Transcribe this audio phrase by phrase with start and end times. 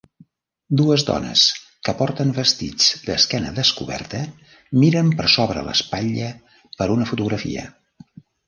[0.79, 1.43] Dues dones
[1.87, 4.23] que porten vestits d'esquena descoberta
[4.85, 6.35] miren per sobre l'espatlla
[6.81, 7.71] per una fotografia.